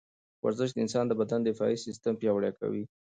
ورزش 0.45 0.69
د 0.73 0.77
انسان 0.85 1.05
د 1.07 1.13
بدن 1.21 1.39
دفاعي 1.43 1.77
سیستم 1.85 2.13
پیاوړی 2.21 2.51
کوي. 2.59 2.83